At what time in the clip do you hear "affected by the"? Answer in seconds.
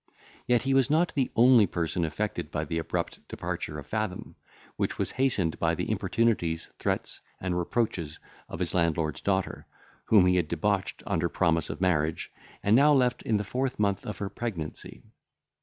2.05-2.79